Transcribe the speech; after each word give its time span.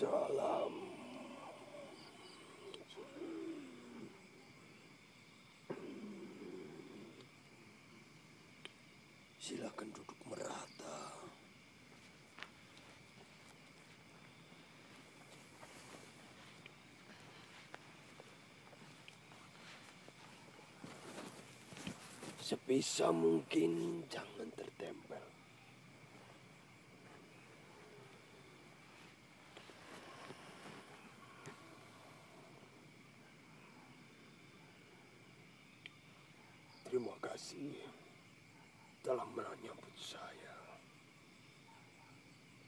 salam. 0.00 0.72
Silakan 9.36 9.92
duduk 9.92 10.16
merata. 10.24 11.20
Sebisa 22.40 23.12
mungkin 23.12 24.00
jangan 24.08 24.39
telah 39.00 39.24
menyambut 39.32 39.96
saya. 39.96 40.56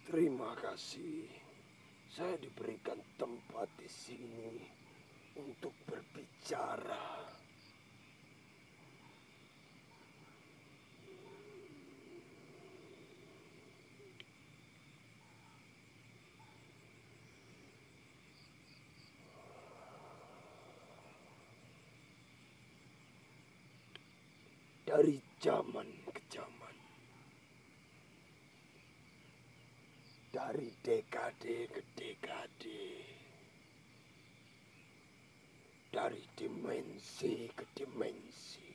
Terima 0.09 0.57
kasih 0.57 1.29
saya 2.13 2.37
diberikan 2.37 3.01
tempat 3.17 3.69
di 3.81 3.89
sini 3.89 4.61
untuk 5.41 5.73
berbicara. 5.89 7.25
Dari 24.85 25.17
zaman 25.41 26.02
zaman. 26.33 26.77
Dari 30.33 30.73
dekade 30.81 31.69
ke 31.69 31.83
dekade. 31.93 32.89
Dari 35.93 36.25
dimensi 36.33 37.53
ke 37.53 37.69
dimensi. 37.77 38.73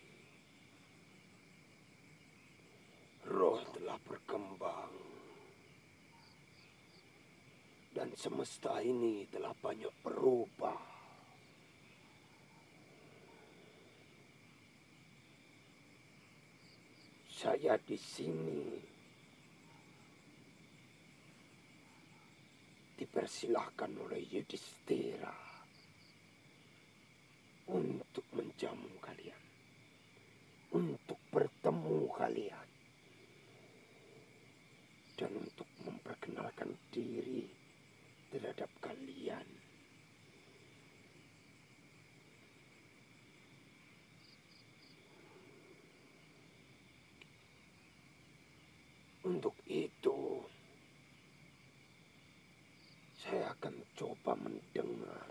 Roh 3.25 3.65
telah 3.73 3.97
berkembang. 4.05 4.93
Dan 7.89 8.13
semesta 8.13 8.77
ini 8.85 9.25
telah 9.33 9.57
banyak 9.57 9.89
berubah. 10.05 10.96
Saya 17.47 17.79
di 17.79 17.95
sini 17.95 18.75
dipersilahkan 22.99 23.87
oleh 24.03 24.19
Yudhistira 24.19 25.31
untuk 27.71 28.27
menjamu 28.35 28.91
kalian, 28.99 29.43
untuk 30.75 31.15
bertemu 31.31 32.11
kalian, 32.19 32.69
dan 35.15 35.31
untuk 35.39 35.71
memperkenalkan 35.87 36.75
diri 36.91 37.47
terhadap 38.27 38.67
kalian. 38.83 39.56
Untuk 49.37 49.53
itu, 49.69 50.41
saya 53.21 53.53
akan 53.53 53.85
coba 53.93 54.33
mendengar 54.33 55.29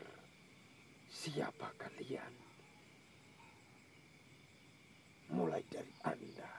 siapa 1.10 1.74
kalian. 1.74 2.30
Mulai 5.34 5.58
dari 5.66 5.90
Anda. 6.06 6.52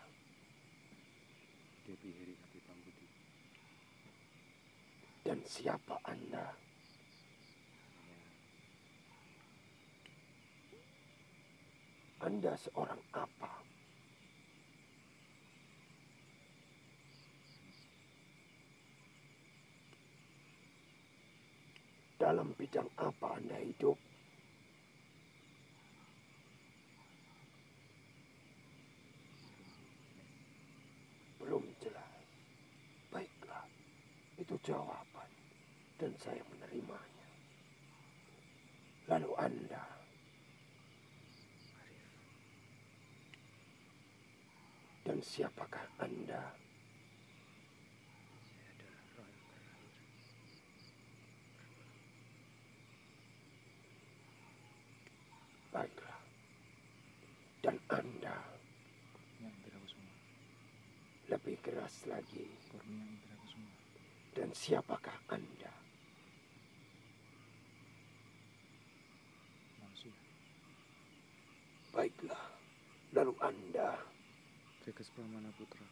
Dan 5.24 5.40
siapa 5.48 5.96
Anda? 6.04 6.52
Anda 12.28 12.60
seorang 12.60 13.00
apa? 13.16 13.77
Dalam 22.38 22.54
bidang 22.54 22.86
apa 23.02 23.34
Anda 23.34 23.58
hidup? 23.66 23.98
Belum 31.42 31.66
jelas. 31.82 32.14
Baiklah, 33.10 33.66
itu 34.38 34.54
jawaban 34.62 35.30
dan 35.98 36.14
saya 36.22 36.46
menerimanya. 36.54 37.26
Lalu 39.10 39.34
Anda 39.42 39.82
dan 45.10 45.18
siapakah 45.26 45.90
Anda? 45.98 46.54
Saya 48.46 48.70
adalah 48.78 49.02
roh 49.18 49.26
yang 49.26 49.42
terakhir. 49.50 49.96
Baiklah. 55.68 56.20
Dan 57.62 57.78
Anda 57.86 58.38
Yang 59.38 59.54
Indra 59.62 59.78
Kusuma. 59.78 60.14
lebih 61.30 61.56
keras 61.88 62.04
lagi. 62.12 62.44
Dan 64.36 64.52
siapakah 64.52 65.16
Anda? 65.32 65.72
Baiklah. 71.96 72.44
Lalu 73.16 73.34
Anda 73.40 73.96
Vegas 74.84 75.08
Pramana 75.16 75.48
Putra. 75.56 75.88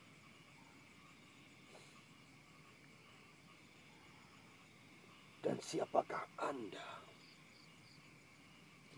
dan 5.45 5.61
siapakah 5.61 6.25
Anda? 6.41 6.89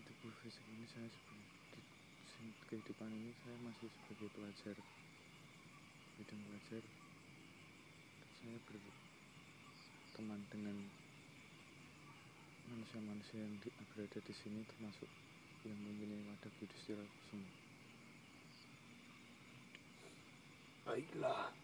tubuh 0.16 0.32
fisik 0.40 0.64
ini 0.64 0.88
saya 0.88 1.04
sebagai 1.12 2.72
kehidupan 2.72 3.12
ini 3.12 3.36
saya 3.44 3.56
masih 3.68 3.88
sebagai 3.92 4.32
pelajar 4.32 4.76
bidang 6.18 6.42
pelajar 6.42 6.82
saya 8.42 8.58
berteman 8.66 10.40
dengan 10.50 10.76
manusia-manusia 12.68 13.38
yang 13.38 13.54
di- 13.62 13.74
berada 13.94 14.18
di 14.18 14.34
sini 14.34 14.60
termasuk 14.66 15.06
yang 15.62 15.78
mempunyai 15.78 16.22
wadah 16.26 16.52
Yudhistira 16.58 17.02
Kusuma. 17.06 17.50
Baiklah. 20.86 21.54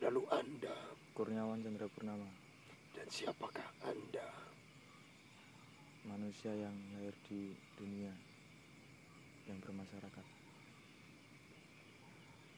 Lalu 0.00 0.22
Anda 0.32 0.76
Kurniawan 1.14 1.62
Chandra 1.62 1.88
Purnama, 1.88 2.28
dan 2.92 3.06
siapakah 3.08 3.68
Anda? 3.84 4.44
manusia 6.04 6.52
yang 6.52 6.76
lahir 6.92 7.16
di 7.24 7.56
dunia 7.80 8.12
yang 9.48 9.56
bermasyarakat. 9.64 10.33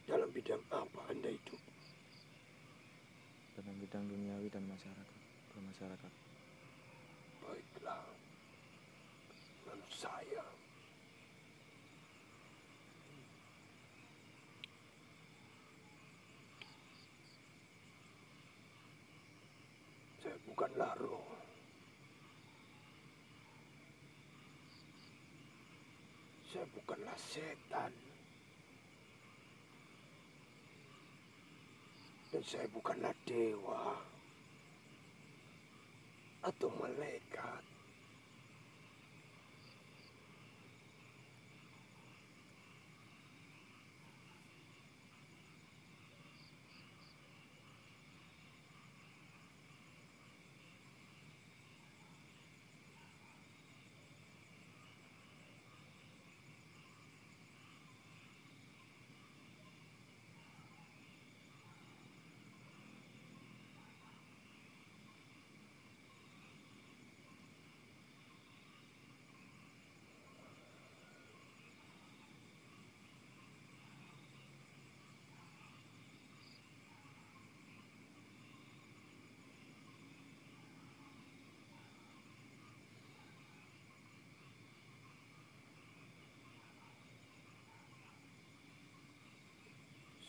Dalam 0.07 0.31
bidang 0.31 0.63
apa 0.71 1.01
Anda 1.11 1.35
hidup? 1.35 1.67
dalam 3.57 3.73
bidang 3.81 4.05
duniawi 4.05 4.53
dan 4.53 4.69
masyarakat 4.69 5.17
bermasyarakat. 5.57 6.13
Baiklah. 7.41 8.05
Lalu 9.65 9.89
saya. 9.89 10.45
Saya 20.21 20.37
bukanlah 20.45 20.93
roh. 21.01 21.33
Saya 26.53 26.69
bukanlah 26.77 27.17
setan. 27.17 27.91
Dan 27.91 28.05
saya 32.47 32.71
bukanlah 32.71 33.11
dewa 33.27 33.99
atau 36.47 36.71
malaikat. 36.79 37.67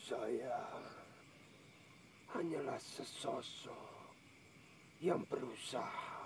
saya 0.08 0.56
hanyalah 2.32 2.67
sesosok 2.78 4.14
yang 5.02 5.22
berusaha 5.26 6.18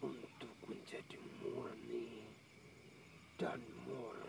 untuk 0.00 0.56
menjadi 0.68 1.16
murni 1.40 2.28
dan 3.40 3.60
murni. 3.88 4.19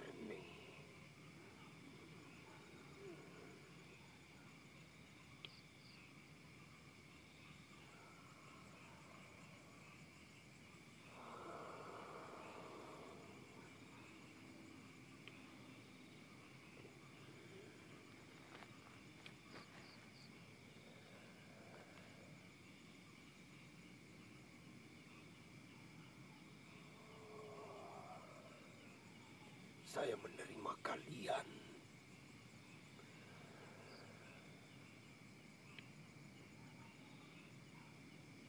Saya 29.92 30.16
menerima 30.24 30.72
kalian. 30.88 31.48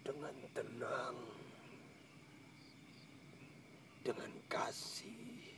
Dengan 0.07 0.37
tenang. 0.55 1.19
Dengan 4.07 4.31
kasih. 4.47 5.51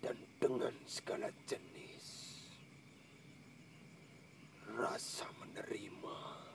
Dan 0.00 0.16
dengan 0.40 0.72
segala 0.88 1.28
jenis 1.44 2.06
rasa 4.72 5.28
menerima. 5.36 6.46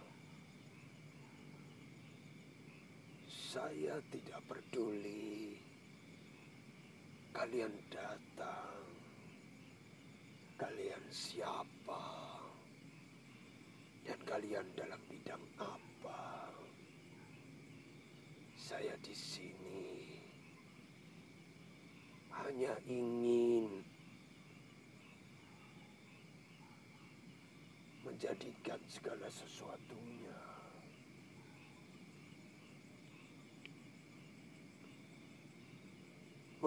Saya 3.51 3.90
tidak 4.09 4.41
peduli. 4.49 5.59
Kalian 7.35 7.73
datang. 7.93 8.85
Kalian 10.57 11.05
siapa? 11.11 12.05
Dan 14.01 14.19
kalian 14.25 14.65
dalam 14.73 15.01
bidang 15.05 15.45
apa? 15.61 16.49
Saya 18.57 18.97
di 19.05 19.13
sini 19.13 20.17
hanya 22.41 22.73
ingin 22.87 23.83
menjadikan 28.01 28.79
segala 28.89 29.27
sesuatunya 29.29 29.90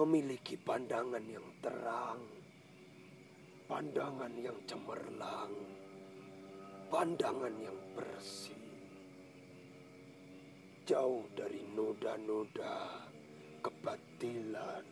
memiliki 0.05 0.53
pandangan 0.53 1.25
yang 1.25 1.49
terang, 1.65 2.21
pandangan 3.65 4.29
yang 4.37 4.53
cemerlang, 4.69 5.49
pandangan 6.93 7.49
yang 7.57 7.73
bersih, 7.97 8.69
jauh 10.85 11.25
dari 11.33 11.65
noda-noda 11.73 13.01
kebatilan, 13.65 14.85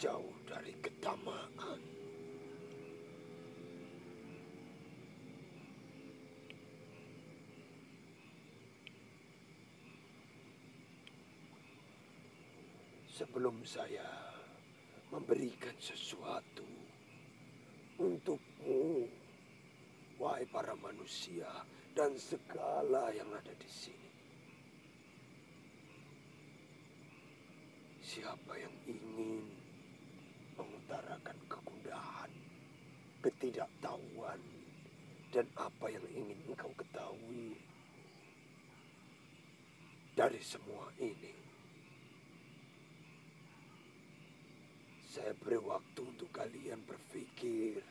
jauh 0.00 0.32
dari 0.48 0.72
ketamaan. 0.80 1.59
Sebelum 13.20 13.60
saya 13.68 14.08
memberikan 15.12 15.76
sesuatu 15.76 16.64
untukmu, 18.00 19.04
wahai 20.16 20.48
para 20.48 20.72
manusia 20.80 21.44
dan 21.92 22.16
segala 22.16 23.12
yang 23.12 23.28
ada 23.28 23.52
di 23.60 23.68
sini. 23.68 24.08
Siapa 28.00 28.56
yang 28.56 28.72
ingin 28.88 29.44
mengutarakan 30.56 31.36
kegundahan, 31.44 32.32
ketidaktahuan, 33.20 34.40
dan 35.28 35.44
apa 35.60 35.92
yang 35.92 36.08
ingin 36.16 36.40
engkau 36.48 36.72
ketahui 36.72 37.52
dari 40.16 40.40
semua 40.40 40.88
ini? 40.96 41.39
Saya 45.10 45.34
beri 45.42 45.58
waktu 45.58 46.06
untuk 46.06 46.30
kalian 46.30 46.86
berpikir 46.86 47.82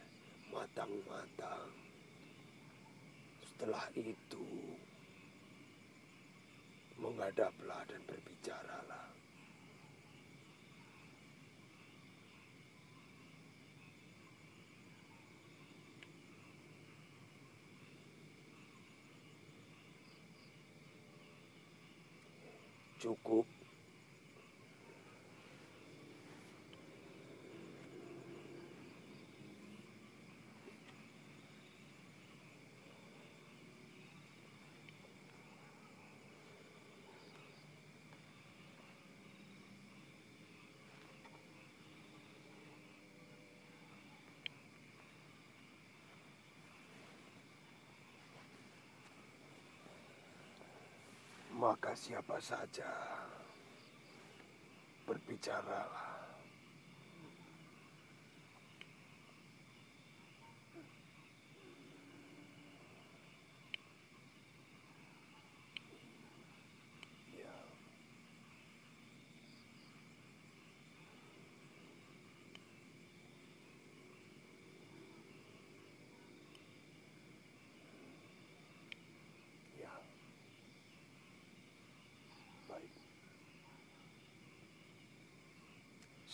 matang-matang. 0.56 1.68
Setelah 3.44 3.92
itu, 3.92 4.48
menghadaplah 6.96 7.84
dan 7.92 8.00
berbicaralah. 8.08 9.12
Cukup 23.04 23.59
maka 51.70 51.94
siapa 51.94 52.42
saja 52.42 52.90
berbicaralah. 55.06 56.09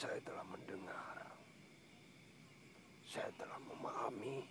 Saya 0.05 0.21
telah 0.21 0.45
mendengar. 0.45 1.25
Saya 3.09 3.29
telah 3.41 3.57
memahami. 3.65 4.45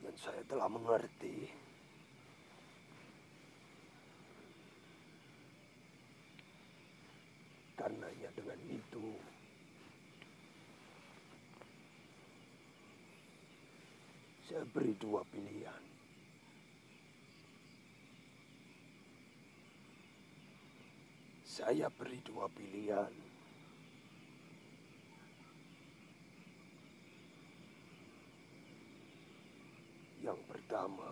Dan 0.00 0.14
saya 0.16 0.40
telah 0.48 0.64
mengerti. 0.64 1.52
Karenanya 7.76 8.32
dengan 8.32 8.60
itu 8.72 9.06
saya 14.48 14.64
beri 14.72 14.96
dua 14.96 15.20
pilihan. 15.28 15.97
Saya 21.58 21.90
beri 21.90 22.22
dua 22.22 22.46
pilihan. 22.54 23.10
Yang 30.22 30.38
pertama, 30.46 31.10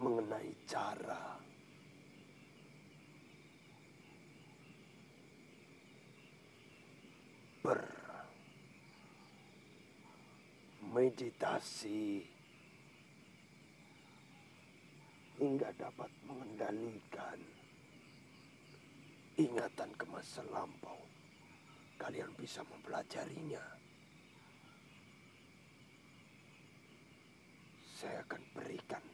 mengenai 0.00 0.56
cara 0.64 1.29
bermeditasi 11.00 12.20
hingga 15.40 15.72
dapat 15.80 16.12
mengendalikan 16.28 17.40
ingatan 19.40 19.88
ke 19.96 20.04
masa 20.12 20.44
lampau. 20.52 21.00
Kalian 21.96 22.28
bisa 22.36 22.60
mempelajarinya. 22.68 23.64
Saya 27.96 28.20
akan 28.28 28.42
berikan 28.52 29.04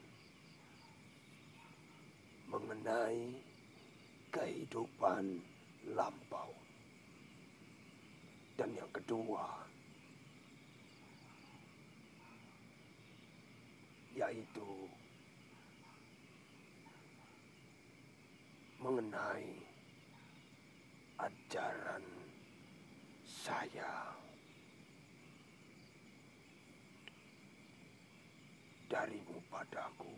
mengenai 2.51 3.31
kehidupan 4.35 5.39
lampau. 5.95 6.51
Dan 8.59 8.75
yang 8.75 8.91
kedua, 8.91 9.66
yaitu 14.17 14.89
mengenai 18.81 19.61
ajaran 21.21 22.05
saya 23.29 24.17
darimu 28.89 29.37
padaku. 29.53 30.17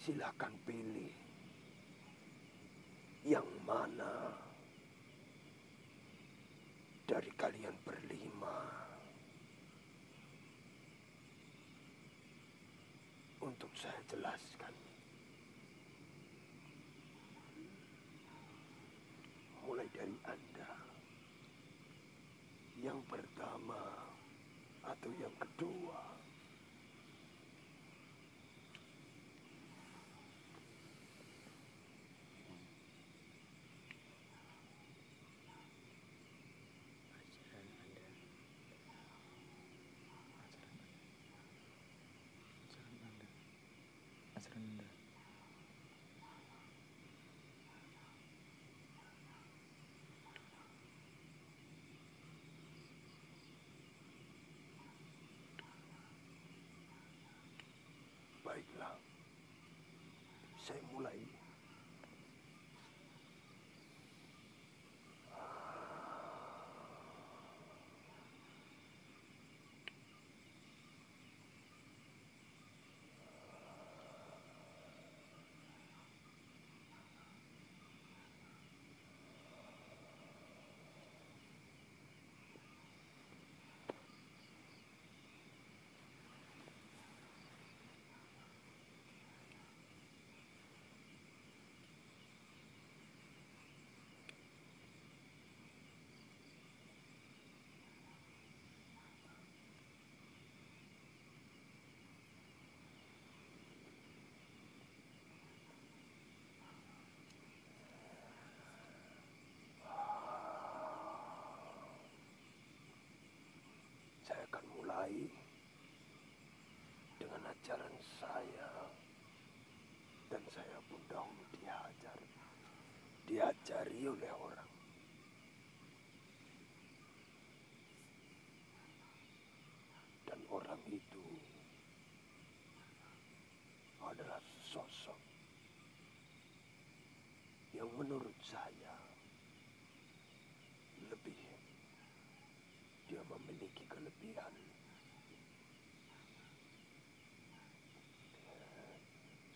Silakan 0.00 0.52
pilih 0.64 1.12
yang 3.24 3.48
mana 3.64 4.23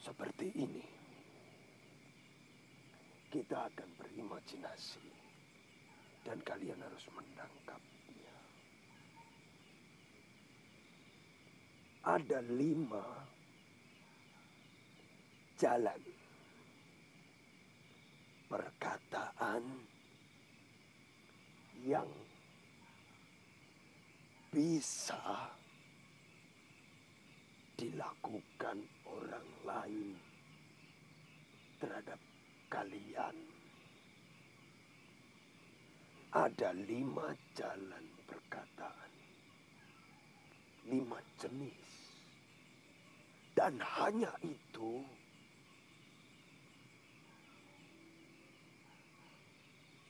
Seperti 0.08 0.48
ini, 0.56 0.86
kita 3.28 3.68
akan 3.68 3.88
berimajinasi 4.00 5.04
dan 6.24 6.40
kalian 6.48 6.80
harus 6.80 7.04
menangkapnya. 7.12 8.36
Ada 12.08 12.40
lima 12.56 13.04
jalan 15.60 16.02
perkataan 18.48 19.64
yang 21.84 22.08
bisa 24.48 25.52
dilakukan 27.76 28.80
orang 29.04 29.48
lain 29.62 30.16
terhadap 31.78 32.20
kalian. 32.72 33.36
Ada 36.28 36.76
lima 36.76 37.32
jalan 37.56 38.04
perkataan, 38.28 39.12
lima 40.92 41.16
jenis, 41.40 41.88
dan 43.56 43.80
hanya 43.80 44.32
itu 44.44 45.00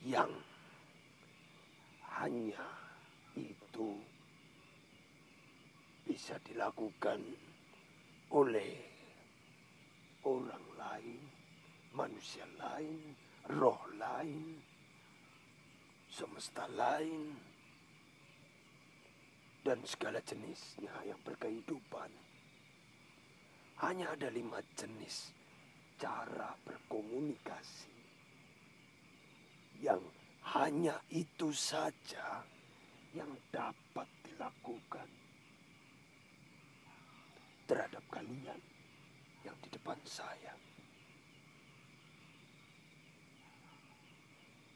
yang 0.03 0.31
hanya 2.03 2.67
itu 3.39 3.95
bisa 6.19 6.35
dilakukan 6.43 7.23
oleh 8.35 8.75
orang 10.27 10.67
lain, 10.75 11.23
manusia 11.95 12.43
lain, 12.59 13.15
roh 13.55 13.79
lain, 13.95 14.59
semesta 16.11 16.67
lain, 16.75 17.39
dan 19.63 19.79
segala 19.87 20.19
jenisnya 20.19 20.91
yang 21.07 21.15
berkehidupan. 21.23 22.11
Hanya 23.79 24.11
ada 24.11 24.27
lima 24.27 24.59
jenis 24.75 25.31
cara 25.95 26.51
berkomunikasi 26.67 27.95
yang 29.79 30.03
hanya 30.51 30.99
itu 31.15 31.55
saja 31.55 32.43
yang 33.15 33.31
dapat 33.55 34.11
dilakukan 34.27 35.18
terhadap 37.69 38.01
kalian 38.09 38.57
yang 39.45 39.53
di 39.61 39.69
depan 39.69 40.01
saya. 40.01 40.57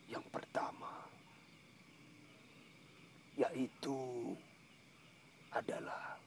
Yang 0.06 0.30
pertama 0.30 1.10
yaitu 3.34 3.98
adalah 5.50 6.22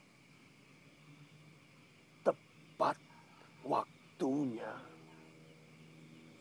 tepat 2.27 2.99
waktunya 3.63 4.75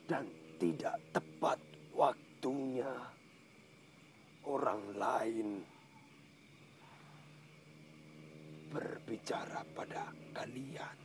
dan 0.09 0.25
tidak 0.57 0.97
tepat 1.13 1.61
waktunya 1.93 2.89
orang 4.41 4.81
lain 4.97 5.61
berbicara 9.05 9.61
pada 9.77 10.09
kalian. 10.33 10.97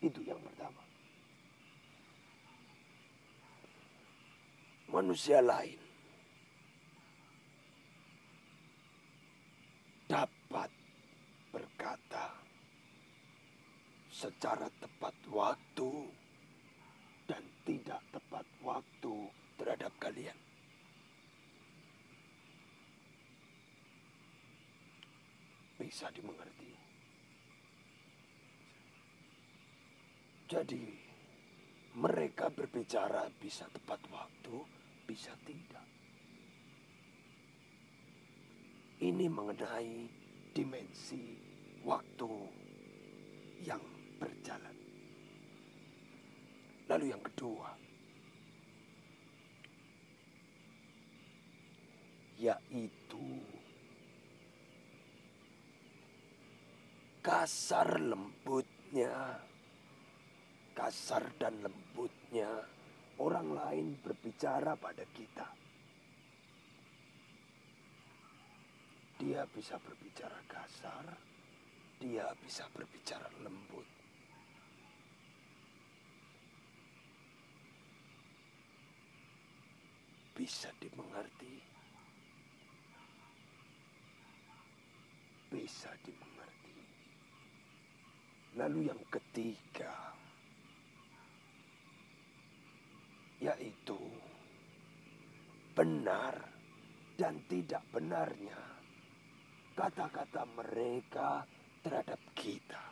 Itu 0.00 0.24
yang 0.24 0.40
pertama. 0.40 0.80
Manusia 4.88 5.44
lain 5.44 5.76
dapat 10.08 10.72
berkata 11.52 12.32
secara 14.08 14.72
tepat 14.80 15.14
waktu 15.28 15.92
dan 17.28 17.44
tidak 17.68 18.00
tepat 18.08 18.48
waktu 18.64 19.14
terhadap 19.60 19.92
kalian. 20.00 20.39
Bisa 25.80 26.12
dimengerti. 26.12 26.68
Jadi, 30.44 30.84
mereka 31.96 32.52
berbicara 32.52 33.32
bisa 33.40 33.64
tepat 33.72 34.04
waktu, 34.12 34.60
bisa 35.08 35.32
tidak. 35.48 35.86
Ini 39.00 39.26
mengenai 39.32 40.04
dimensi 40.52 41.40
waktu 41.80 42.28
yang 43.64 43.80
berjalan. 44.20 44.76
Lalu 46.92 47.04
yang 47.08 47.22
kedua, 47.24 47.72
yaitu 52.36 52.99
kasar 57.30 58.02
lembutnya, 58.02 59.38
kasar 60.74 61.30
dan 61.38 61.62
lembutnya 61.62 62.50
orang 63.22 63.54
lain 63.54 63.86
berbicara 64.02 64.74
pada 64.74 65.06
kita. 65.14 65.46
Dia 69.22 69.46
bisa 69.46 69.78
berbicara 69.78 70.42
kasar, 70.50 71.06
dia 72.02 72.26
bisa 72.42 72.66
berbicara 72.74 73.30
lembut. 73.46 73.86
Bisa 80.34 80.74
dimengerti. 80.82 81.54
Bisa 85.46 85.94
dimengerti. 86.02 86.29
Lalu 88.60 88.92
yang 88.92 89.00
ketiga, 89.08 90.12
yaitu 93.40 93.96
benar 95.72 96.36
dan 97.16 97.40
tidak 97.48 97.80
benarnya 97.88 98.60
kata-kata 99.72 100.44
mereka 100.60 101.48
terhadap 101.80 102.20
kita. 102.36 102.84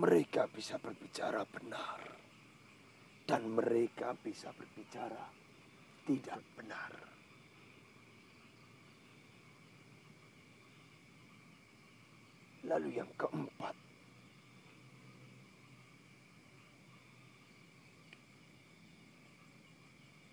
Mereka 0.00 0.48
bisa 0.56 0.80
berbicara 0.80 1.44
benar 1.44 2.00
dan 3.28 3.44
mereka 3.44 4.16
bisa 4.16 4.48
berbicara 4.56 5.28
tidak 6.08 6.40
benar. 6.56 7.09
Lalu 12.68 13.00
yang 13.00 13.10
keempat, 13.16 13.76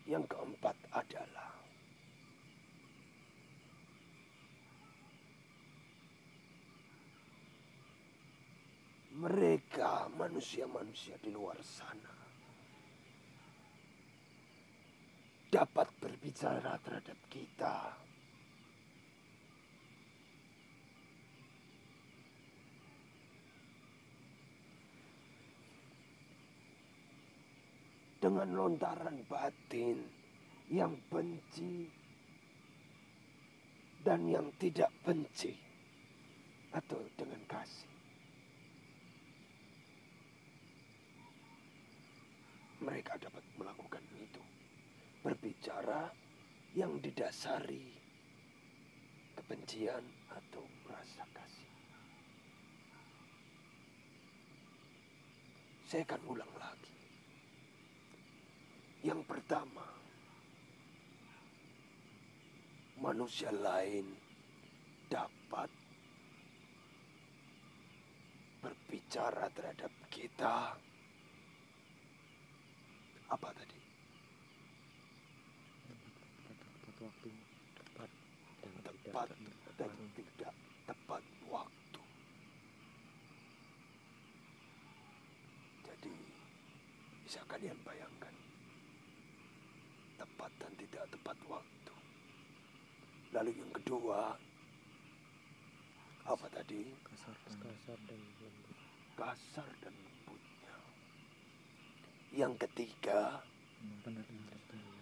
yang 0.06 0.24
keempat 0.28 0.76
adalah 0.92 1.58
mereka 9.18 10.06
manusia-manusia 10.14 11.18
di 11.18 11.34
luar 11.34 11.58
sana 11.66 12.14
dapat 15.50 15.90
berbicara 15.98 16.78
terhadap 16.86 17.20
kita. 17.32 18.07
Dengan 28.18 28.50
lontaran 28.58 29.22
batin 29.30 30.02
yang 30.74 30.98
benci 31.08 31.86
dan 34.02 34.24
yang 34.28 34.48
tidak 34.56 34.92
benci 35.04 35.52
atau 36.72 37.00
dengan 37.20 37.42
kasih. 37.48 37.92
Mereka 42.84 43.20
dapat 43.20 43.44
melakukan 43.58 44.04
itu 44.16 44.44
berbicara 45.26 46.08
yang 46.72 47.02
didasari 47.04 47.84
kebencian 49.36 50.04
atau 50.32 50.64
rasa 50.88 51.26
kasih. 51.36 51.72
Saya 55.88 56.04
akan 56.08 56.22
ulang 56.32 56.54
lagi. 56.56 56.87
Yang 59.08 59.24
pertama, 59.24 59.88
manusia 63.00 63.48
lain 63.56 64.04
dapat 65.08 65.72
berbicara 68.60 69.48
terhadap 69.56 69.88
kita. 70.12 70.76
Apa 73.32 73.50
tadi? 73.56 73.80
tepat 75.88 77.00
waktu 77.00 77.30
tepat 77.80 78.10
dan 78.60 78.74
tepat 78.84 79.28
dan 79.80 79.92
tidak 80.20 80.54
tepat 80.84 81.24
waktu. 81.48 82.02
Jadi 85.88 86.16
bisa 87.24 87.40
kalian 87.48 87.77
tepat 90.48 90.64
dan 90.64 90.74
tidak 90.80 91.04
tepat 91.12 91.38
waktu. 91.52 91.94
Lalu 93.36 93.52
yang 93.60 93.72
kedua 93.76 94.20
apa 96.24 96.48
tadi? 96.56 96.88
kasar 97.04 97.36
dan 97.44 97.56
kasar 97.60 98.00
dan 98.08 98.20
lembut 98.40 98.78
Kasar 99.20 99.70
dan 99.84 99.92
lembutnya. 99.92 100.76
Yang 102.32 102.54
ketiga 102.64 103.44
benar 104.08 104.24
dan 104.24 104.40
tidak 104.40 104.64
benar 104.72 104.96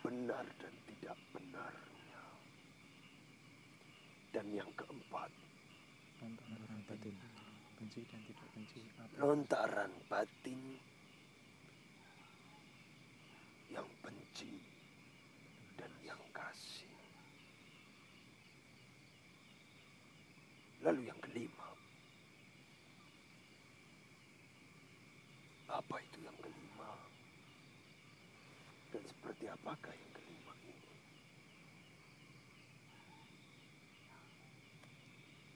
benar 0.00 0.44
dan 0.64 0.74
tidak 0.88 1.16
benarnya. 1.36 2.22
Dan 4.32 4.46
yang 4.56 4.70
keempat 4.72 5.28
lontaran 6.24 6.80
batin 6.88 7.16
benci 7.76 8.00
dan 8.08 8.20
tidak 8.24 8.48
benci 8.56 8.80
apa 8.96 9.12
lontaran 9.20 9.92
batin 10.08 10.60
yang 13.68 13.88
benci 14.00 14.58
dan 15.76 15.92
yang 16.04 16.20
kasih. 16.32 16.88
Lalu 20.88 21.04
yang 21.04 21.20
kelima, 21.20 21.68
Apa 25.68 26.00
itu 26.00 26.24
yang 26.24 26.32
kelima? 26.40 26.96
Dan 28.88 29.04
seperti 29.04 29.52
apakah 29.52 29.92
yang 29.92 30.12
kelima 30.16 30.52
ini? 30.64 30.88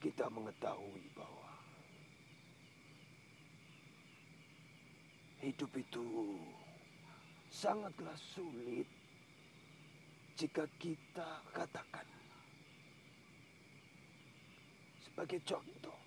Kita 0.05 0.29
mengetahui 0.29 1.01
bahwa 1.17 1.49
hidup 5.41 5.73
itu 5.73 6.37
sangatlah 7.49 8.13
sulit 8.37 8.85
jika 10.37 10.69
kita 10.77 11.41
katakan 11.57 12.05
sebagai 15.13 15.45
contoh. 15.45 15.99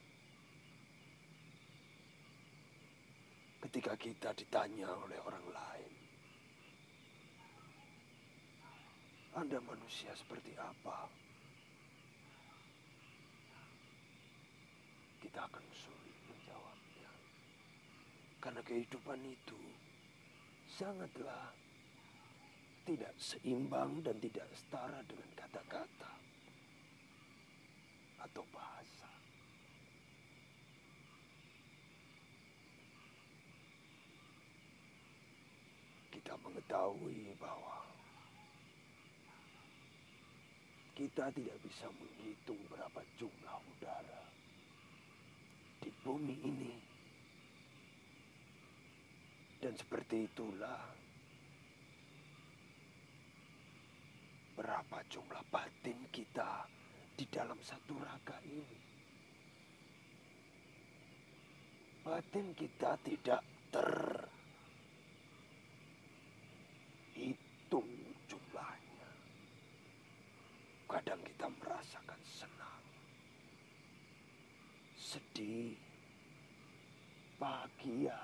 Ketika 3.63 3.95
kita 3.95 4.35
ditanya 4.35 4.91
oleh 4.91 5.19
orang 5.23 5.47
lain 5.51 5.93
Anda 9.37 9.61
manusia 9.61 10.17
seperti 10.17 10.57
apa? 10.57 11.05
Kita 15.21 15.45
akan 15.45 15.65
sulit 15.77 16.19
menjawabnya. 16.25 17.13
Karena 18.41 18.61
kehidupan 18.65 19.21
itu 19.29 19.61
sangatlah 20.73 21.53
tidak 22.89 23.13
seimbang 23.21 24.01
dan 24.01 24.17
tidak 24.25 24.49
setara 24.57 25.05
dengan 25.05 25.29
kata-kata 25.37 26.13
atau 28.25 28.45
bahasa. 28.57 28.76
Kita 36.27 36.43
mengetahui 36.43 37.39
bahwa 37.39 37.87
kita 40.99 41.31
tidak 41.31 41.55
bisa 41.63 41.87
menghitung 41.95 42.59
berapa 42.67 42.99
jumlah 43.15 43.57
udara 43.71 44.27
di 45.79 45.91
bumi 46.03 46.35
ini. 46.43 46.75
Dan 49.63 49.79
seperti 49.79 50.27
itulah 50.27 50.83
berapa 54.59 54.99
jumlah 55.07 55.47
batin 55.47 56.11
kita 56.11 56.67
di 57.15 57.23
dalam 57.31 57.63
satu 57.63 58.03
raga 58.03 58.43
ini. 58.51 58.79
Batin 62.03 62.51
kita 62.59 62.99
tidak 63.07 63.47
terhitung 63.71 64.36
Kadang 70.97 71.21
kita 71.29 71.45
merasakan 71.61 72.21
senang, 72.25 72.85
sedih, 74.97 75.77
bahagia, 77.37 78.17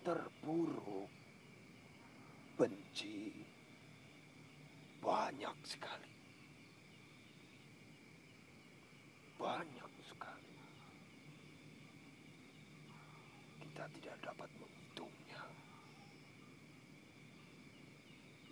terpuruk, 0.00 1.12
benci, 2.56 3.36
banyak 5.04 5.56
sekali. 5.60 6.14
Banyak 9.36 9.92
sekali. 10.08 10.56
Kita 13.60 13.84
tidak 14.00 14.16
dapat 14.24 14.48
menghitungnya. 14.56 15.44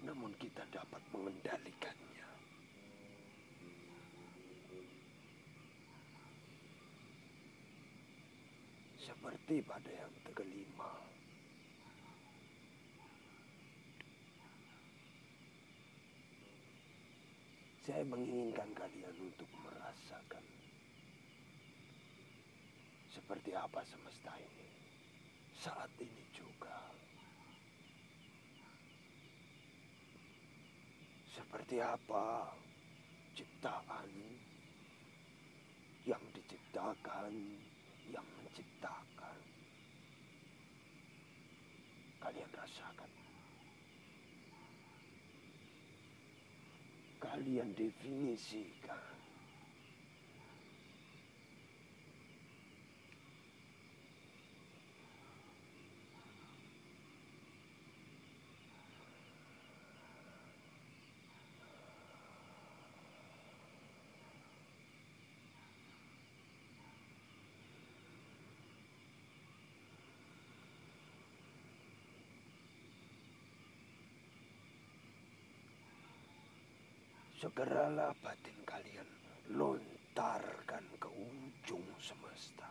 Namun 0.04 0.36
kita 0.36 0.68
dapat 0.68 1.00
mengendalikannya. 1.16 1.99
Seperti 9.10 9.58
pada 9.66 9.90
yang 9.90 10.14
kelima. 10.30 10.94
Saya 17.82 18.06
menginginkan 18.06 18.70
kalian 18.70 19.16
untuk 19.18 19.50
merasakan 19.66 20.46
seperti 23.10 23.50
apa 23.50 23.82
semesta 23.82 24.30
ini 24.38 24.70
saat 25.58 25.90
ini 25.98 26.24
juga. 26.30 26.78
Seperti 31.34 31.82
apa 31.82 32.46
ciptaan 33.34 34.10
yang 36.06 36.22
diciptakan, 36.30 37.34
yang 38.14 38.28
menciptakan. 38.80 39.36
Kalian 42.20 42.50
rasakan. 42.56 43.10
Kalian 47.20 47.68
definisikan. 47.76 49.09
Segeralah 77.40 78.12
batin 78.20 78.52
kalian 78.68 79.08
lontarkan 79.56 80.84
ke 81.00 81.08
ujung 81.08 81.88
semesta. 81.96 82.68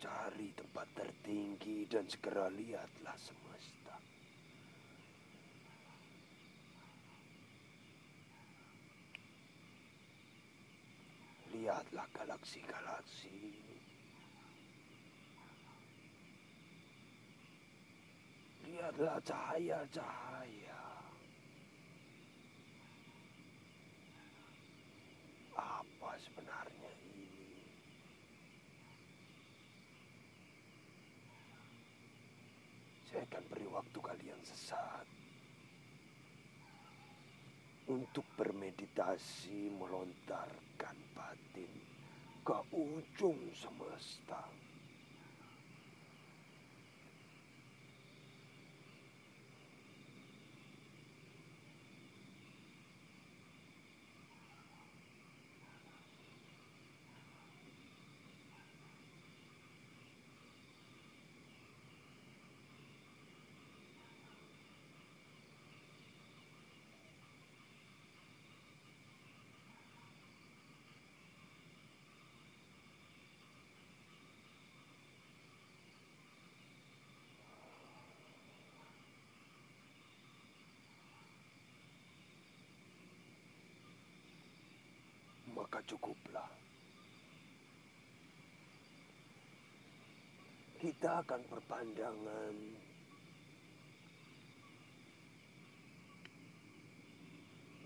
Cari 0.00 0.48
tempat 0.56 0.88
tertinggi 0.96 1.84
dan 1.84 2.08
segera 2.08 2.48
lihatlah 2.48 3.12
semesta. 3.20 4.00
Lihatlah 11.52 12.08
galaksi-galaksi. 12.16 13.52
Lihatlah 18.64 19.20
cahaya-cahaya. 19.20 20.80
Apa 25.54 26.18
sebenarnya 26.18 26.90
ini? 27.06 27.62
Saya 33.06 33.22
akan 33.30 33.44
beri 33.48 33.63
waktu 33.74 33.98
kalian 33.98 34.38
sesaat 34.46 35.02
untuk 37.90 38.22
bermeditasi 38.38 39.74
melontarkan 39.74 40.96
batin 41.10 41.74
ke 42.46 42.58
ujung 42.70 43.50
semesta. 43.50 44.46
maka 85.54 85.73
cukuplah. 85.88 86.64
kita 90.84 91.24
akan 91.24 91.40
berpandangan 91.48 92.56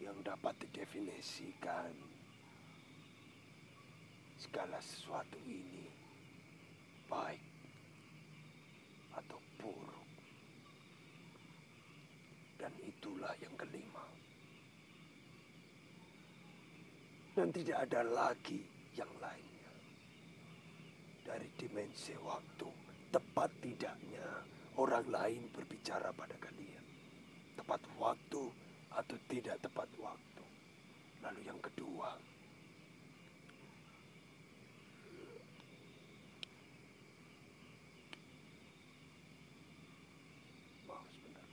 yang 0.03 0.19
dapat 0.27 0.51
didefinisikan 0.67 1.95
segala 4.35 4.83
sesuatu 4.83 5.39
ini 5.47 5.87
baik 7.07 7.39
atau 9.15 9.39
buruk. 9.63 10.11
Dan 12.59 12.75
itulah 12.83 13.31
yang 13.39 13.55
kelima. 13.55 13.88
Dan 17.39 17.55
tidak 17.55 17.87
ada 17.87 18.03
lagi 18.03 18.67
yang 18.99 19.07
lainnya. 19.23 19.71
Dari 21.23 21.47
dimensi 21.55 22.11
waktu, 22.19 22.67
tepat 23.15 23.47
tidaknya 23.63 24.43
orang 24.75 25.07
lain 25.07 25.47
berbicara 25.55 26.11
pada 26.19 26.35
kalian. 26.43 26.83
Tepat 27.55 27.79
waktu 27.95 28.43
atau 28.91 29.17
tidak 29.31 29.55
tepat 29.63 29.87
waktu. 30.03 30.43
Lalu 31.23 31.47
yang 31.47 31.63
kedua, 31.63 32.11
maaf 40.91 41.07
sebentar. 41.15 41.47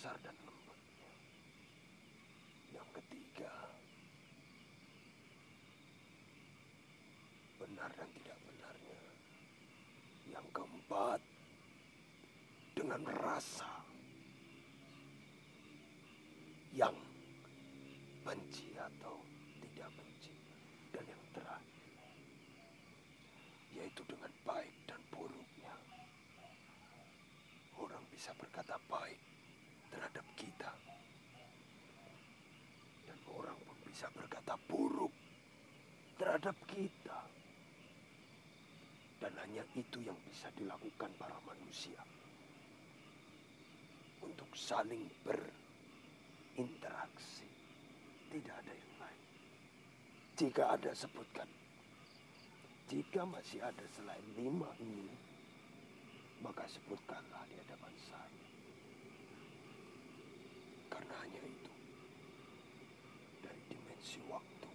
Kasar 0.00 0.16
dan 0.24 0.32
lembutnya. 0.48 1.12
Yang 2.72 2.88
ketiga, 2.96 3.52
benar 7.60 7.92
dan 7.92 8.08
tidak 8.16 8.38
benarnya. 8.48 9.02
Yang 10.24 10.46
keempat, 10.56 11.20
dengan 12.72 13.02
rasa 13.12 13.68
yang 16.72 16.96
benci 18.24 18.72
atau 18.80 19.20
tidak 19.60 19.92
benci. 20.00 20.32
Dan 20.96 21.04
yang 21.12 21.24
terakhir, 21.36 22.00
yaitu 23.76 24.00
dengan 24.08 24.32
baik 24.48 24.72
dan 24.88 25.00
buruknya. 25.12 25.76
Orang 27.76 28.00
bisa 28.08 28.32
berkata 28.40 28.80
baik 28.88 29.20
terhadap 29.90 30.26
kita. 30.38 30.72
Dan 33.04 33.18
orang 33.34 33.58
pun 33.66 33.76
bisa 34.00 34.16
berkata 34.16 34.56
buruk 34.64 35.12
terhadap 36.16 36.56
kita. 36.72 37.20
Dan 39.20 39.36
hanya 39.44 39.60
itu 39.76 40.00
yang 40.00 40.16
bisa 40.24 40.48
dilakukan 40.56 41.12
para 41.20 41.36
manusia. 41.44 42.00
Untuk 44.24 44.48
saling 44.56 45.04
berinteraksi. 45.20 47.44
Tidak 48.32 48.56
ada 48.56 48.72
yang 48.72 48.94
lain. 49.04 49.20
Jika 50.32 50.80
ada 50.80 50.96
sebutkan. 50.96 51.52
Jika 52.88 53.28
masih 53.28 53.60
ada 53.60 53.84
selain 53.92 54.24
lima 54.32 54.72
ini. 54.80 55.12
Maka 56.40 56.64
sebutkanlah 56.64 57.44
di 57.52 57.60
hadapan 57.60 57.92
saya. 58.08 58.48
Karena 60.88 61.20
hanya 61.20 61.44
itu. 61.44 61.59
Dimensi 64.10 64.26
waktu. 64.26 64.70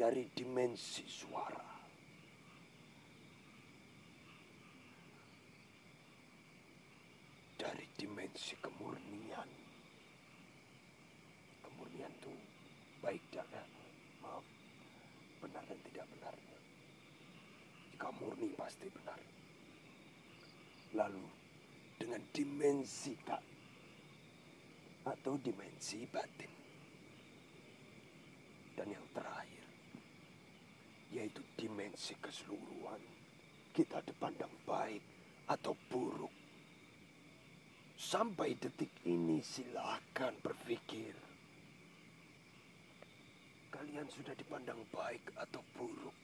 Dari 0.00 0.24
dimensi 0.32 1.04
suara. 1.04 1.68
Dari 7.60 7.84
dimensi 8.00 8.56
kemurnian. 8.64 9.50
Kemurnian 11.60 12.12
itu 12.16 12.32
baik 13.04 13.20
dan 13.28 13.44
maaf 14.24 14.48
benar 15.44 15.68
dan 15.68 15.76
tidak 15.84 16.08
benarnya. 16.16 16.58
Jika 17.92 18.08
murni 18.16 18.56
pasti 18.56 18.88
benar. 18.88 19.20
Lalu 20.96 21.28
dengan 22.00 22.24
dimensi 22.32 23.12
kak 23.20 23.47
atau 25.08 25.40
dimensi 25.40 26.04
batin. 26.04 26.52
Dan 28.76 28.92
yang 28.92 29.06
terakhir 29.16 29.58
yaitu 31.12 31.40
dimensi 31.56 32.12
keseluruhan. 32.20 33.00
Kita 33.72 34.02
dipandang 34.04 34.52
baik 34.68 35.00
atau 35.48 35.72
buruk. 35.88 36.32
Sampai 37.98 38.54
detik 38.54 38.92
ini 39.08 39.42
silahkan 39.42 40.34
berpikir. 40.44 41.14
Kalian 43.68 44.08
sudah 44.10 44.34
dipandang 44.34 44.80
baik 44.90 45.22
atau 45.38 45.62
buruk. 45.76 46.14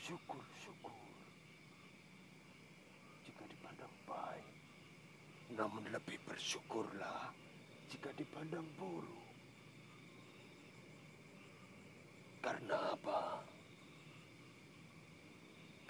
Syukur-syukur. 0.00 1.12
Jika 3.28 3.44
dipandang 3.44 3.94
baik. 4.08 4.48
Namun 5.58 5.90
lebih 5.90 6.22
bersyukurlah 6.22 7.34
jika 7.90 8.14
dipandang 8.14 8.62
buruk. 8.78 9.26
Karena 12.38 12.94
apa? 12.94 13.42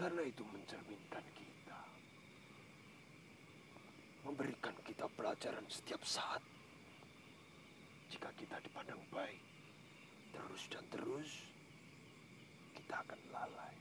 Karena 0.01 0.25
itu 0.25 0.41
mencerminkan 0.49 1.27
kita. 1.37 1.81
Memberikan 4.25 4.73
kita 4.89 5.05
pelajaran 5.13 5.69
setiap 5.69 6.01
saat. 6.01 6.41
Jika 8.09 8.33
kita 8.41 8.57
dipandang 8.65 9.05
baik, 9.13 9.45
terus 10.33 10.65
dan 10.73 10.83
terus, 10.89 11.45
kita 12.73 13.05
akan 13.05 13.21
lalai. 13.29 13.77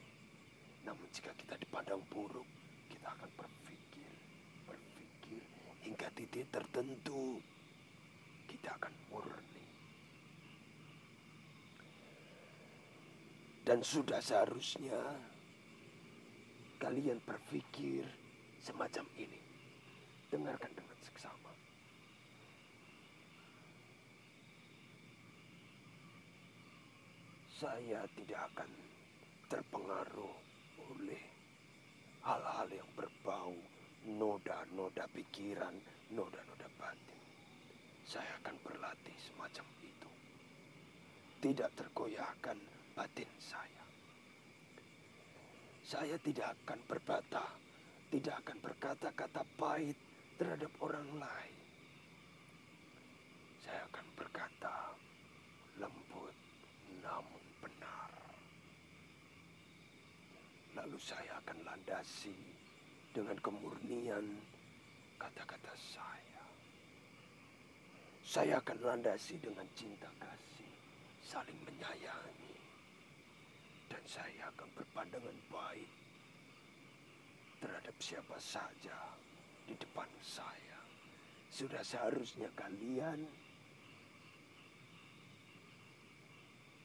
Namun 0.83 1.07
jika 1.15 1.31
kita 1.39 1.55
dipandang 1.55 2.03
buruk, 2.11 2.45
kita 2.91 3.07
akan 3.07 3.31
berpikir, 3.39 3.96
hingga 5.87 6.11
titik 6.11 6.51
tertentu 6.51 7.39
kita 8.51 8.75
akan 8.75 8.91
murni. 9.07 9.67
Dan 13.63 13.79
sudah 13.79 14.19
seharusnya 14.19 14.99
kalian 16.83 17.23
berpikir 17.23 18.03
semacam 18.59 19.07
ini. 19.15 19.39
Dengarkan 20.27 20.75
dengan 20.75 20.99
seksama. 21.07 21.51
Saya 27.47 28.03
tidak 28.19 28.41
akan 28.51 28.69
terpengaruh 29.47 30.35
oleh 30.91 31.23
hal-hal 32.27 32.67
yang 32.67 32.89
berbau 32.91 33.55
noda-noda 34.07 35.03
pikiran, 35.11 35.75
noda-noda 36.15 36.67
batin. 36.79 37.21
Saya 38.07 38.31
akan 38.39 38.55
berlatih 38.63 39.17
semacam 39.19 39.67
itu. 39.83 40.09
Tidak 41.43 41.69
tergoyahkan 41.75 42.57
batin 42.95 43.27
saya. 43.35 43.83
Saya 45.83 46.15
tidak 46.23 46.55
akan 46.63 46.79
berbata, 46.87 47.45
tidak 48.11 48.35
akan 48.47 48.57
berkata-kata 48.63 49.43
pahit 49.59 49.99
terhadap 50.39 50.71
orang 50.79 51.07
lain. 51.19 51.57
Saya 53.59 53.83
akan 53.91 54.07
berkata 54.15 54.75
lembut 55.79 56.35
namun 57.03 57.43
benar. 57.59 58.11
Lalu 60.75 60.99
saya 60.99 61.39
akan 61.43 61.57
landasi 61.67 62.56
dengan 63.17 63.33
kemurnian 63.41 64.29
kata-kata 65.17 65.73
saya. 65.73 66.45
Saya 68.21 68.61
akan 68.61 68.77
landasi 68.85 69.41
dengan 69.41 69.65
cinta 69.73 70.05
kasih, 70.21 70.73
saling 71.25 71.57
menyayangi. 71.65 72.57
Dan 73.89 74.03
saya 74.05 74.53
akan 74.53 74.69
berpandangan 74.77 75.33
baik 75.49 75.89
terhadap 77.57 77.95
siapa 77.97 78.37
saja 78.37 79.17
di 79.65 79.73
depan 79.73 80.05
saya. 80.21 80.77
Sudah 81.49 81.81
seharusnya 81.81 82.53
kalian 82.53 83.25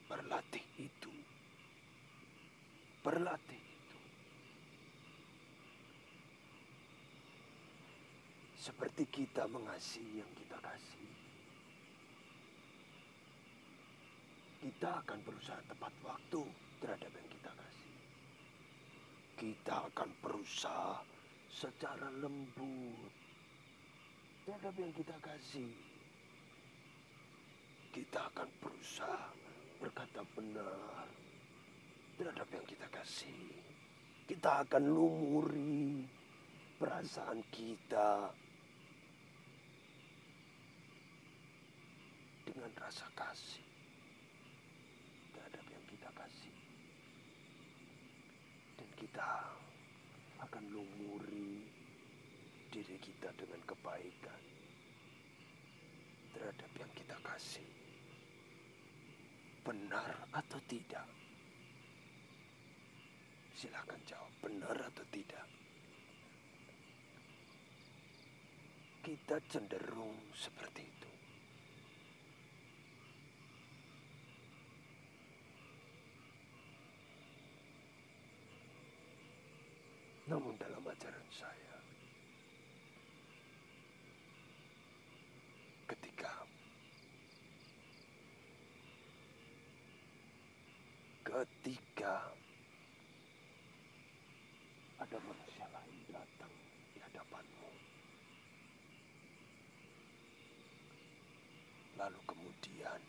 berlatih 0.09 0.64
itu. 0.81 1.12
Berlatih 3.05 3.61
itu. 3.61 3.73
Seperti 8.62 9.11
kita 9.11 9.51
mengasihi 9.51 10.22
yang 10.22 10.33
kita 10.38 10.55
kasih. 10.62 11.11
Kita 14.62 15.03
akan 15.03 15.18
berusaha 15.27 15.59
tepat 15.66 15.90
waktu 16.07 16.46
terhadap 16.79 17.11
yang 17.11 17.29
kita 17.35 17.51
kasih. 17.59 17.94
Kita 19.35 19.75
akan 19.90 20.09
berusaha 20.22 21.03
secara 21.51 22.07
lembut 22.22 23.11
terhadap 24.46 24.75
yang 24.79 24.94
kita 24.94 25.16
kasih. 25.18 25.75
Kita 27.90 28.31
akan 28.31 28.48
berusaha 28.62 29.27
berkata 29.83 30.22
benar 30.38 31.11
terhadap 32.14 32.46
yang 32.55 32.66
kita 32.70 32.87
kasih. 32.94 33.42
Kita 34.31 34.62
akan 34.62 34.83
lumuri 34.87 36.07
perasaan 36.79 37.42
kita 37.51 38.31
dengan 42.53 42.69
rasa 42.77 43.09
kasih 43.17 43.65
terhadap 45.33 45.65
yang 45.73 45.85
kita 45.88 46.11
kasih. 46.12 46.57
Dan 48.77 48.88
kita 49.01 49.29
akan 50.45 50.65
lumuri 50.69 51.65
diri 52.69 52.97
kita 53.01 53.33
dengan 53.41 53.57
kebaikan 53.65 54.41
terhadap 56.37 56.71
yang 56.77 56.93
kita 56.93 57.17
kasih. 57.25 57.69
Benar 59.65 60.12
atau 60.37 60.61
tidak? 60.69 61.09
Silakan 63.57 64.01
jawab 64.05 64.33
benar 64.45 64.77
atau 64.77 65.07
tidak. 65.09 65.47
Kita 69.01 69.41
cenderung 69.49 70.19
seperti 70.37 70.83
itu. 70.83 71.03
Namun 80.31 80.55
dalam 80.55 80.87
ajaran 80.87 81.29
saya, 81.35 81.77
ketika 85.91 86.31
ketika 91.27 92.31
ada 95.03 95.19
manusia 95.27 95.67
lain 95.75 95.99
datang 96.15 96.55
di 96.95 97.03
hadapanmu, 97.03 97.73
lalu 101.99 102.21
kemudian 102.31 103.01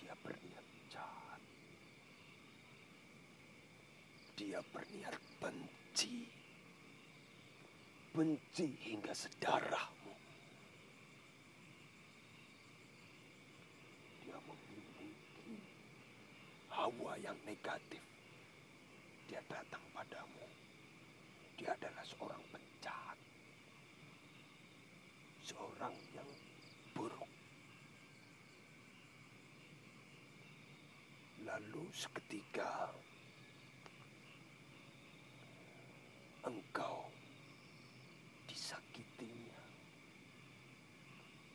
dia 0.00 0.14
berniat 0.24 0.66
jahat, 0.88 1.42
dia 4.40 4.64
berniat 4.72 5.16
benci, 5.36 6.29
benci 8.20 8.68
hingga 8.84 9.16
sedarahmu. 9.16 10.12
Dia 14.20 14.36
memiliki 14.44 15.56
hawa 16.68 17.16
yang 17.24 17.40
negatif. 17.48 18.04
Dia 19.24 19.40
datang 19.48 19.80
padamu. 19.96 20.44
Dia 21.56 21.72
adalah 21.72 22.04
seorang 22.04 22.44
penjahat. 22.52 23.16
Seorang 25.40 25.96
yang 26.12 26.28
buruk. 26.92 27.32
Lalu 31.48 31.88
seketika 31.96 32.92
engkau 36.44 37.08
disakitinya 38.60 39.62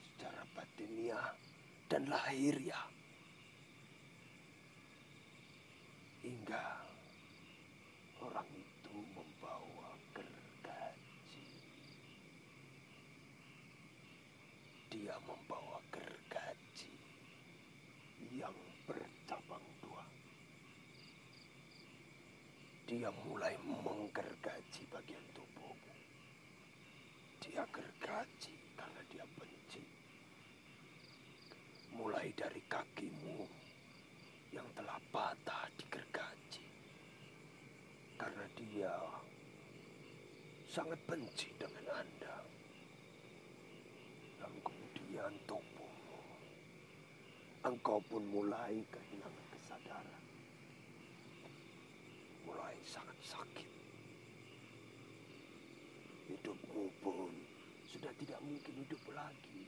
secara 0.01 0.41
batiniah 1.05 1.29
dan 1.85 2.01
lahiriah 2.09 2.85
hingga 6.25 6.65
orang 8.17 8.49
itu 8.57 8.97
membawa 9.13 9.93
gergaji. 10.17 11.45
Dia 14.89 15.13
membawa 15.21 15.77
gergaji 15.93 16.93
yang 18.33 18.57
bercabang 18.89 19.65
dua. 19.85 20.01
Dia 22.89 23.13
mulai 23.29 23.53
menggergaji 23.61 24.81
bagian 24.89 25.25
tubuhmu. 25.37 25.93
Dia 27.45 27.61
gergaji 27.69 28.57
karena 28.73 29.01
dia 29.13 29.25
benci. 29.37 29.55
Mulai 32.05 32.29
dari 32.37 32.61
kakimu 32.69 33.49
yang 34.53 34.69
telah 34.77 35.01
patah 35.09 35.65
digergaji. 35.73 36.69
Karena 38.13 38.45
dia 38.53 38.93
sangat 40.69 41.01
benci 41.09 41.49
dengan 41.57 41.81
Anda. 41.97 42.37
Lalu 44.37 44.59
kemudian 44.61 45.33
tubuhmu. 45.49 46.21
Engkau 47.65 47.97
pun 48.05 48.21
mulai 48.29 48.85
kehilangan 48.93 49.45
kesadaran 49.49 50.23
mulai 52.45 52.77
sangat 52.85 53.17
sakit. 53.25 53.71
Hidupmu 56.29 56.85
pun 57.01 57.33
sudah 57.89 58.13
tidak 58.21 58.37
mungkin 58.45 58.85
hidup 58.85 59.01
lagi 59.09 59.65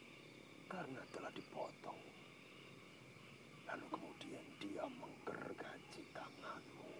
karena 0.70 1.02
telah 1.10 1.34
dipotong. 1.34 2.17
Dia 4.68 4.84
menggergaji 4.84 6.04
tanganmu. 6.12 6.92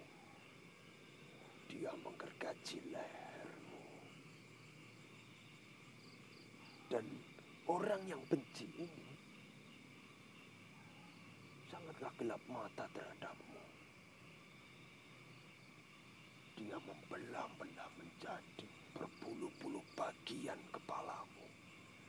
Dia 1.68 1.92
menggergaji 2.00 2.78
lehermu. 2.88 3.84
Dan 6.88 7.04
orang 7.68 8.00
yang 8.08 8.24
benci 8.32 8.64
ini 8.80 9.08
sangatlah 11.68 12.08
gelap 12.16 12.40
mata 12.48 12.88
terhadapmu. 12.96 13.60
Dia 16.56 16.80
membelah-belah 16.80 17.90
menjadi 18.00 18.68
berpuluh-puluh 18.96 19.84
bagian 19.92 20.58
kepalamu 20.72 21.46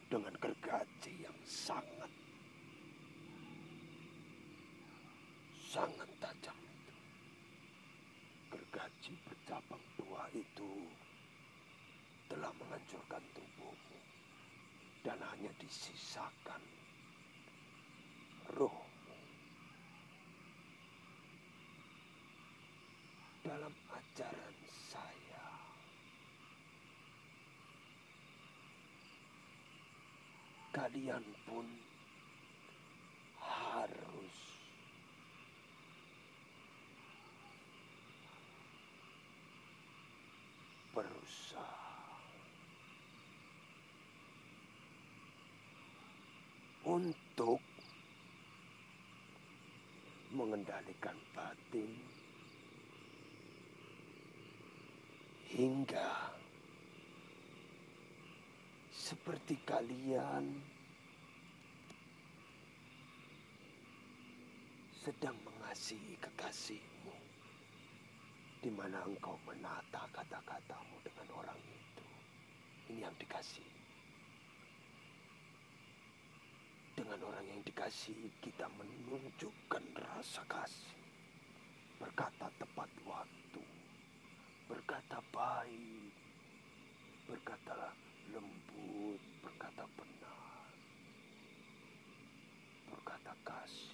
dengan 0.08 0.32
gergaji 0.40 1.28
yang 1.28 1.36
sangat 1.44 2.10
sangat 5.70 6.10
tajam 6.18 6.58
itu. 6.66 6.96
Gergaji 8.50 9.14
bercabang 9.22 9.86
dua 10.02 10.26
itu 10.34 10.90
telah 12.26 12.50
menghancurkan 12.58 13.22
tubuhmu 13.38 14.00
dan 15.06 15.22
hanya 15.22 15.54
disisakan 15.62 16.58
rohmu. 18.58 19.22
Dalam 23.46 23.74
ajaran 23.94 24.58
saya, 24.90 25.46
kalian 30.74 31.26
pun 31.46 31.66
harus 33.38 34.50
berusaha 41.00 41.80
untuk 46.84 47.64
mengendalikan 50.36 51.16
batin 51.32 51.88
hingga 55.48 56.36
seperti 58.92 59.56
kalian 59.64 60.52
sedang 65.00 65.40
mengasihi 65.48 66.20
kekasihmu 66.20 66.99
di 68.60 68.68
mana 68.68 69.00
engkau 69.08 69.40
menata 69.48 70.04
kata-katamu 70.12 71.00
dengan 71.00 71.28
orang 71.32 71.60
itu. 71.64 72.06
Ini 72.92 73.08
yang 73.08 73.16
dikasih. 73.16 73.64
Dengan 77.00 77.20
orang 77.24 77.46
yang 77.48 77.62
dikasih, 77.64 78.20
kita 78.44 78.68
menunjukkan 78.76 79.84
rasa 79.96 80.44
kasih. 80.52 81.00
Berkata 82.04 82.52
tepat 82.60 82.92
waktu. 83.08 83.64
Berkata 84.68 85.24
baik. 85.32 86.12
berkata 87.32 87.96
lembut. 88.36 89.22
Berkata 89.40 89.88
benar. 89.96 90.68
Berkata 92.92 93.32
kasih. 93.48 93.89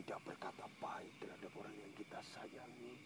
Tidak 0.00 0.16
berkata 0.24 0.64
baik 0.80 1.12
terhadap 1.20 1.52
orang 1.60 1.76
yang 1.76 1.92
kita 1.92 2.16
sayangi. 2.32 2.96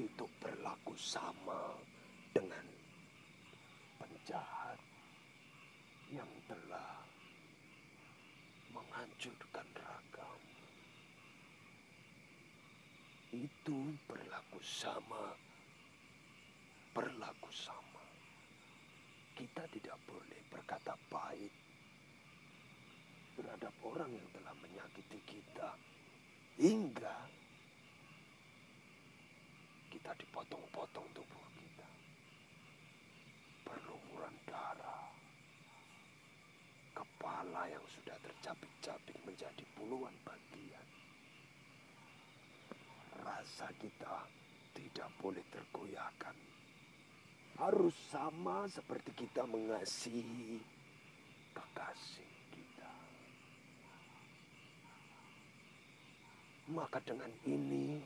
Itu 0.00 0.24
berlaku 0.40 0.96
sama 0.96 1.76
dengan 2.32 2.64
penjahat 4.00 4.80
yang 6.08 6.30
telah 6.48 7.04
menghancurkan 8.72 9.68
ragam. 9.76 10.40
Itu 13.36 13.92
berlaku 14.08 14.64
sama, 14.64 15.36
berlaku 16.96 17.52
sama. 17.52 18.08
Kita 19.36 19.68
tidak 19.68 20.00
boleh 20.08 20.40
berkata 20.48 20.96
baik 21.12 21.67
terhadap 23.48 23.72
orang 23.80 24.12
yang 24.12 24.28
telah 24.36 24.52
menyakiti 24.60 25.16
kita 25.24 25.72
hingga 26.60 27.16
kita 29.88 30.12
dipotong-potong 30.20 31.08
tubuh 31.16 31.46
kita. 31.56 31.88
Berlumuran 33.64 34.36
darah. 34.44 35.08
Kepala 36.92 37.72
yang 37.72 37.80
sudah 37.88 38.20
tercapik-capik 38.20 39.16
menjadi 39.24 39.64
puluhan 39.80 40.12
bagian. 40.28 40.86
Rasa 43.24 43.72
kita 43.80 44.28
tidak 44.76 45.08
boleh 45.24 45.44
tergoyahkan. 45.48 46.36
Harus 47.56 47.96
sama 48.12 48.68
seperti 48.68 49.24
kita 49.24 49.48
mengasihi 49.48 50.60
kekasih 51.56 52.32
kita. 52.52 52.92
Maka 56.68 57.00
dengan 57.00 57.32
ini 57.48 57.96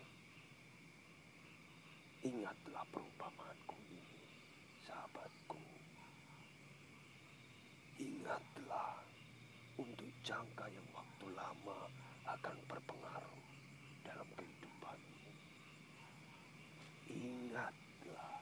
Ingatlah 2.22 2.86
perumpamaanku 2.94 3.74
ini, 3.90 4.22
sahabatku. 4.86 5.58
Ingatlah 7.98 9.02
untuk 9.74 10.06
jangka 10.22 10.70
yang 10.70 10.86
waktu 10.94 11.26
lama 11.34 11.90
akan 12.30 12.56
berpengaruh 12.70 13.42
dalam 14.06 14.28
kehidupanmu. 14.38 15.30
Ingatlah. 17.10 18.38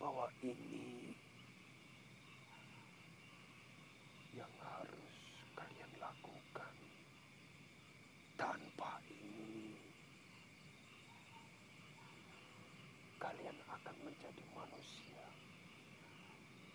Bahwa 0.00 0.24
ini 0.40 1.12
yang 4.32 4.52
harus 4.64 5.16
kalian 5.52 5.92
lakukan. 6.00 6.74
Tanpa 8.32 8.98
ini, 9.06 9.78
kalian 13.22 13.54
akan 13.70 13.96
menjadi 14.02 14.42
manusia 14.50 15.24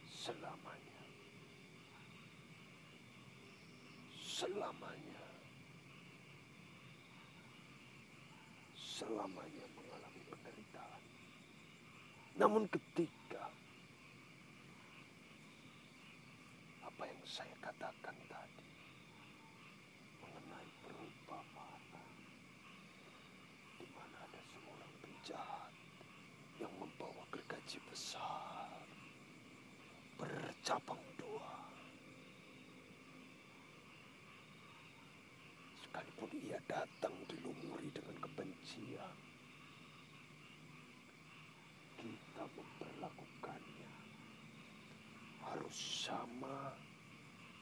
selamanya. 0.07 1.01
Selamanya. 4.37 5.25
Selamanya 8.77 9.65
mengalami 9.73 10.21
penderitaan. 10.29 11.01
Namun 12.37 12.69
ketika 12.69 13.49
apa 16.85 17.03
yang 17.09 17.23
saya 17.25 17.49
katakan 17.65 18.13
tadi 18.29 18.69
mengenai 20.21 20.69
perumpamaan 20.85 21.81
di 23.81 23.89
mana 23.89 24.21
ada 24.21 24.41
seorang 24.53 24.93
penjahat 25.01 25.73
yang 26.61 26.73
membawa 26.77 27.25
gergaji 27.33 27.81
besar 27.89 28.85
bercabang 30.21 31.16
datang 36.67 37.15
dilumuri 37.31 37.87
dengan 37.95 38.19
kebencian 38.19 39.15
kita 41.95 42.43
memperlakukannya 42.53 43.91
harus 45.47 45.77
sama 46.05 46.75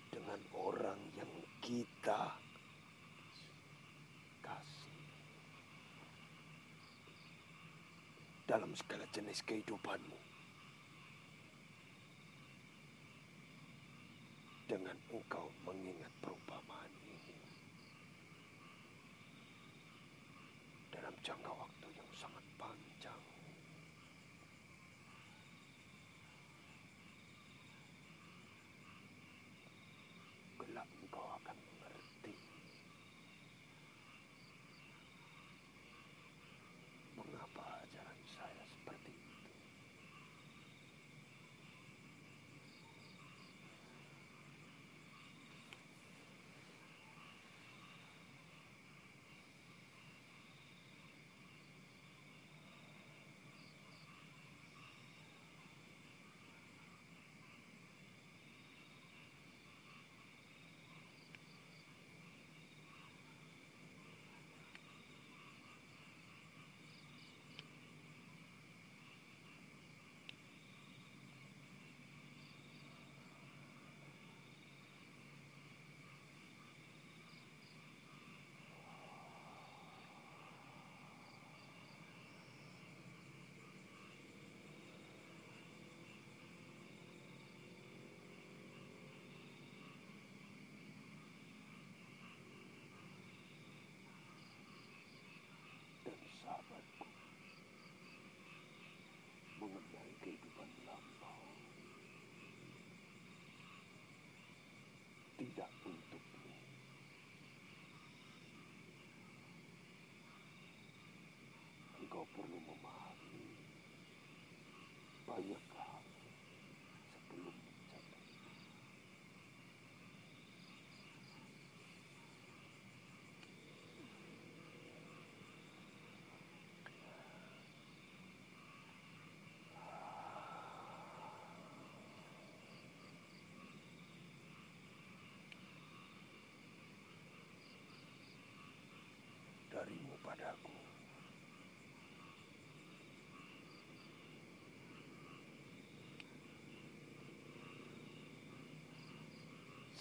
dengan 0.09 0.41
orang 0.57 0.97
yang 1.13 1.29
kita 1.61 2.33
kasih 4.41 5.01
dalam 8.49 8.73
segala 8.73 9.05
jenis 9.13 9.45
kehidupanmu. 9.45 10.34
Gott. 31.11 31.24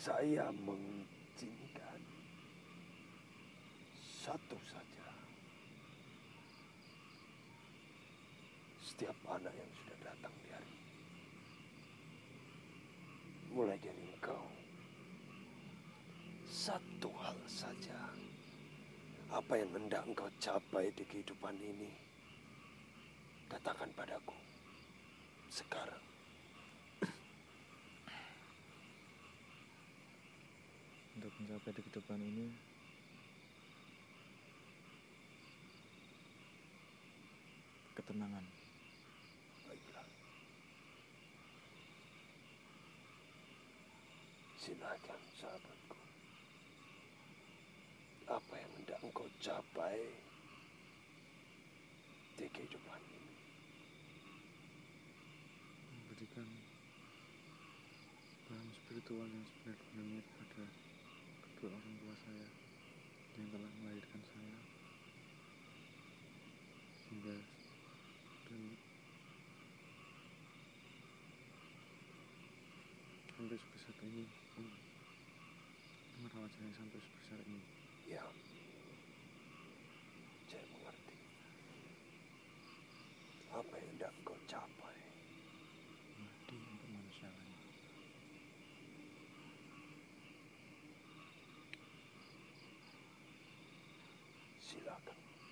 Saya 0.05 0.53
mengizinkan 0.61 2.01
satu 4.05 4.53
saja. 4.69 5.09
Setiap 8.85 9.17
anak 9.33 9.57
yang 9.57 9.73
sudah 9.73 9.99
datang 10.05 10.35
di 10.45 10.49
hari 10.53 10.77
mulai 13.57 13.81
dari 13.81 14.05
engkau, 14.13 14.45
satu 16.53 17.09
hal 17.25 17.41
saja. 17.49 17.97
Apa 19.33 19.57
yang 19.57 19.73
hendak 19.73 20.05
engkau 20.05 20.29
capai 20.37 20.93
di 20.93 21.09
kehidupan 21.09 21.57
ini, 21.57 21.89
katakan 23.49 23.89
padaku 23.97 24.37
sekarang. 25.49 26.05
untuk 31.25 31.34
mencapai 31.45 31.77
di 31.77 31.81
kehidupan 31.85 32.21
ini 32.25 32.47
ketenangan 37.95 38.45
Baiklah. 39.69 40.09
Silakan 44.57 45.21
sahabatku. 45.37 46.01
Apa 48.25 48.55
yang 48.57 48.73
hendak 48.81 48.99
engkau 49.05 49.29
capai 49.37 50.01
di 52.41 52.47
kehidupan 52.49 53.01
ini? 53.13 53.33
memberikan 55.95 56.49
paham 58.49 58.69
spiritual 58.77 59.27
yang 59.29 59.45
sebenar-benarnya 59.49 60.21
kepada 60.25 60.65
kedua 61.45 61.71
orang 61.75 61.97
tua 62.01 62.15
saya 62.23 62.47
yang 63.35 63.47
telah 63.51 63.71
melahirkan 63.81 64.23
saya 64.29 64.59
sehingga 67.05 67.37
dan 68.49 68.63
sampai 73.35 73.57
sebesar 73.59 73.95
ini 74.07 74.25
um, 74.61 74.75
merawat 76.25 76.51
saya 76.55 76.71
sampai 76.79 77.01
sebesar 77.01 77.41
ini 77.49 77.63
Ya, 78.05 78.21
saya 80.53 80.65
mengerti. 80.69 81.17
Apa 83.49 83.75
yang 83.81 83.89
hendak 83.97 84.13
engkau 84.21 84.37
capai? 84.45 84.99
mati 86.21 86.57
untuk 86.61 86.89
manusia 86.93 87.29
lain 87.33 87.57
Silakan. 94.75 95.15
pencerahan 95.15 95.44